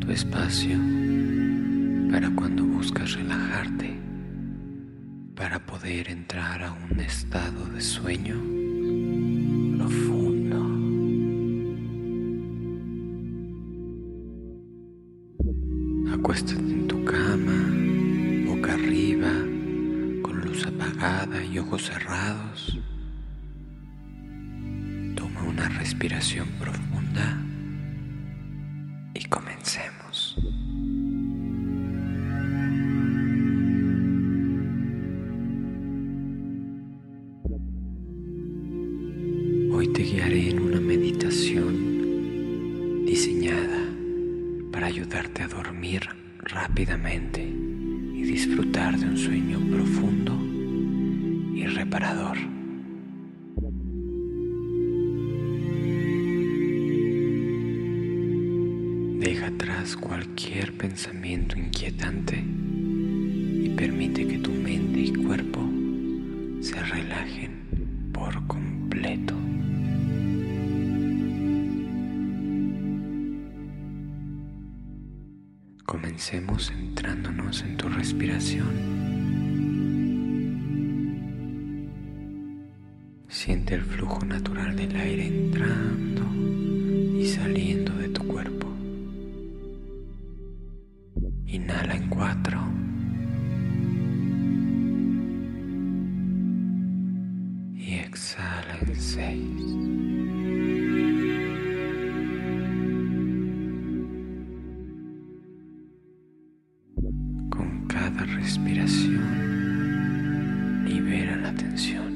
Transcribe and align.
tu 0.00 0.10
espacio 0.10 0.78
para 2.10 2.30
cuando 2.30 2.64
buscas 2.64 3.12
relajarte, 3.12 4.00
para 5.34 5.58
poder 5.58 6.08
entrar 6.08 6.62
a 6.62 6.72
un 6.72 6.98
estado 6.98 7.66
de 7.66 7.82
sueño 7.82 8.36
profundo. 9.76 10.56
Acuéstate 16.14 16.60
en 16.60 16.88
tu 16.88 17.04
cama, 17.04 17.58
boca 18.46 18.72
arriba, 18.72 19.32
con 20.22 20.40
luz 20.40 20.66
apagada 20.66 21.44
y 21.44 21.58
ojos 21.58 21.82
cerrados. 21.82 22.80
Respiración 25.86 26.48
profunda 26.58 27.38
y 29.14 29.24
comencemos. 29.26 30.36
Hoy 39.72 39.86
te 39.92 40.02
guiaré 40.02 40.50
en 40.50 40.58
una 40.58 40.80
meditación 40.80 41.76
diseñada 43.06 43.84
para 44.72 44.88
ayudarte 44.88 45.44
a 45.44 45.48
dormir 45.48 46.02
rápidamente 46.40 47.42
y 47.44 48.22
disfrutar 48.22 48.98
de 48.98 49.06
un 49.06 49.16
sueño 49.16 49.60
profundo 49.70 50.36
y 51.54 51.64
reparador. 51.64 52.55
Cualquier 59.94 60.76
pensamiento 60.76 61.56
inquietante 61.56 62.42
y 62.42 63.72
permite 63.76 64.26
que 64.26 64.38
tu 64.38 64.50
mente 64.50 64.98
y 64.98 65.12
cuerpo 65.12 65.60
se 66.60 66.74
relajen 66.82 68.10
por 68.12 68.44
completo. 68.48 69.34
Comencemos 75.84 76.68
centrándonos 76.68 77.62
en 77.62 77.76
tu 77.76 77.88
respiración. 77.88 78.96
Siente 83.28 83.74
el 83.74 83.82
flujo 83.82 84.24
natural 84.24 84.74
del 84.74 84.96
aire 84.96 85.26
entrando 85.26 86.24
y 87.20 87.26
saliendo 87.28 87.95
exhala 98.06 98.78
en 98.86 98.96
seis. 98.96 99.62
Cada 107.88 108.24
respiración, 108.24 109.24
libera 110.84 111.36
la 111.36 111.52
tensión. 111.54 112.12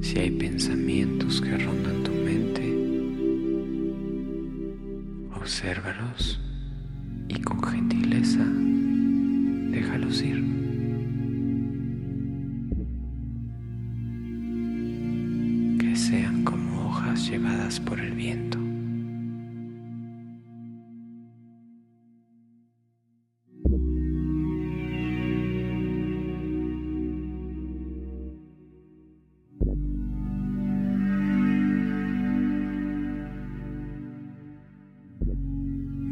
Si 0.00 0.18
hay 0.18 0.30
pensamientos 0.30 1.40
que 1.40 1.58
rondan 1.58 2.02
tu 2.04 2.12
mente, 2.12 2.64
obsérvalos 5.34 6.40
y 7.28 7.40
con 7.42 7.62
gentileza 7.62 8.44
déjalos 9.70 10.22
ir. 10.22 10.65
Llevadas 17.36 17.80
por 17.80 18.00
el 18.00 18.12
viento. 18.12 18.58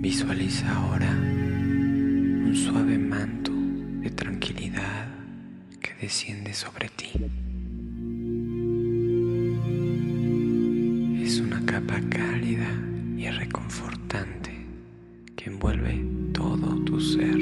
Visualiza 0.02 0.70
ahora 0.76 1.10
un 1.10 2.52
suave 2.54 2.98
manto 2.98 3.50
de 4.02 4.10
tranquilidad 4.10 5.08
que 5.80 5.94
desciende 6.02 6.52
sobre 6.52 6.90
ti. 6.90 7.12
Capa 11.74 12.00
cálida 12.08 12.70
y 13.16 13.28
reconfortante 13.30 14.52
que 15.34 15.50
envuelve 15.50 16.04
todo 16.32 16.68
tu 16.84 17.00
ser. 17.00 17.36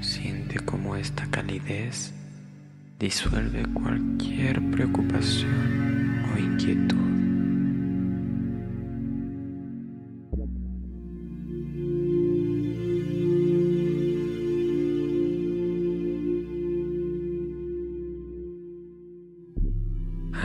Siente 0.00 0.60
cómo 0.64 0.94
esta 0.94 1.26
calidez 1.32 2.12
disuelve 3.00 3.64
cualquier 3.74 4.62
preocupación 4.70 6.22
o 6.32 6.38
inquietud. 6.38 7.17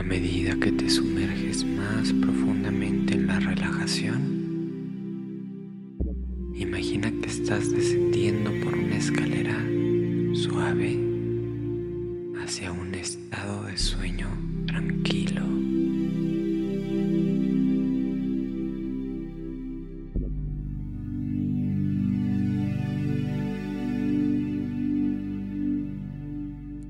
A 0.04 0.06
medida 0.06 0.54
que 0.60 0.70
te 0.70 0.90
sumerges 0.90 1.64
más 1.64 2.12
profundamente 2.12 3.14
en 3.14 3.26
la 3.26 3.40
relajación, 3.40 4.22
imagina 6.54 7.10
que 7.10 7.28
estás 7.28 7.72
descendiendo 7.72 8.52
por 8.64 8.76
una 8.76 8.98
escalera 8.98 9.58
suave 10.34 11.00
hacia 12.44 12.74
un 12.74 12.94
estado 12.94 13.64
de 13.64 13.78
sueño 13.78 14.28
tranquilo. 14.68 15.42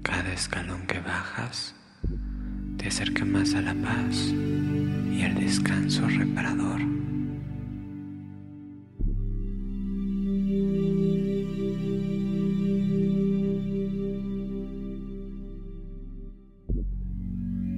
Cada 0.01 0.33
escalón 0.33 0.87
que 0.87 0.99
bajas 0.99 1.75
te 2.83 2.89
acerca 2.89 3.23
más 3.23 3.53
a 3.55 3.61
la 3.61 3.73
paz 3.75 4.33
y 5.09 5.21
al 5.21 5.35
descanso 5.35 6.05
reparador. 6.05 6.81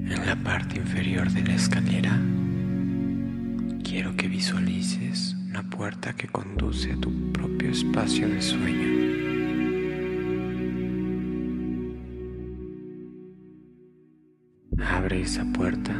En 0.07 0.25
la 0.25 0.35
parte 0.43 0.77
inferior 0.79 1.29
de 1.29 1.43
la 1.43 1.53
escalera, 1.53 2.19
quiero 3.83 4.15
que 4.15 4.27
visualices 4.27 5.35
una 5.47 5.61
puerta 5.69 6.13
que 6.15 6.27
conduce 6.29 6.93
a 6.93 6.97
tu 6.97 7.31
propio 7.31 7.69
espacio 7.69 8.27
de 8.27 8.41
sueño. 8.41 9.04
Abre 15.05 15.21
esa 15.21 15.45
puerta 15.53 15.93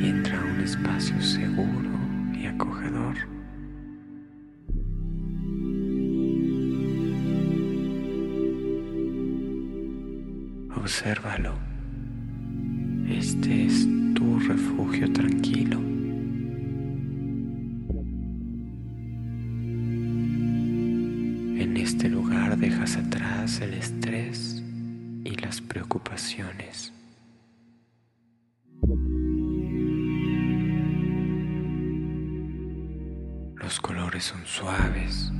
y 0.00 0.08
entra 0.08 0.40
a 0.40 0.44
un 0.44 0.60
espacio 0.62 1.22
seguro 1.22 1.90
y 2.36 2.46
acogedor. 2.46 3.14
Obsérvalo. 10.74 11.54
Este 13.08 13.66
es 13.66 13.86
tu 14.12 14.40
refugio 14.40 15.12
tranquilo. 15.12 15.78
En 21.62 21.76
este 21.76 22.08
lugar 22.08 22.58
dejas 22.58 22.96
atrás 22.96 23.60
el 23.60 23.74
estrés 23.74 24.64
y 25.22 25.36
las 25.36 25.60
preocupaciones. 25.60 26.92
Son 34.20 34.44
suaves, 34.44 35.30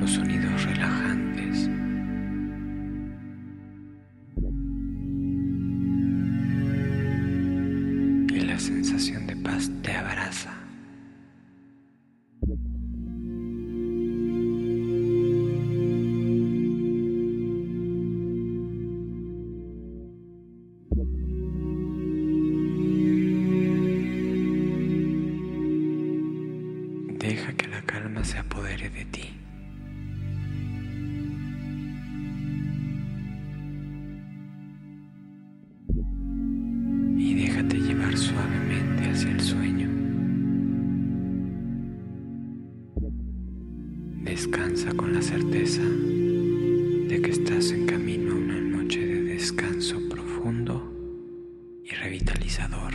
los 0.00 0.12
sonidos 0.12 0.64
relajantes. 0.64 1.68
Y 8.34 8.40
la 8.40 8.58
sensación 8.58 9.26
de 9.26 9.36
paz 9.36 9.70
te 9.82 9.92
abraza. 9.92 10.55
Hacia 39.16 39.30
el 39.30 39.40
sueño. 39.40 39.88
Descansa 44.24 44.92
con 44.92 45.14
la 45.14 45.22
certeza 45.22 45.80
de 45.80 47.22
que 47.22 47.30
estás 47.30 47.70
en 47.70 47.86
camino 47.86 48.32
a 48.32 48.36
una 48.36 48.60
noche 48.60 49.00
de 49.06 49.22
descanso 49.22 49.96
profundo 50.10 50.92
y 51.82 51.94
revitalizador. 51.94 52.92